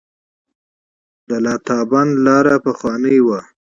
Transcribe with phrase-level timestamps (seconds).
[1.29, 3.39] د لاتابند لاره پخوانۍ وه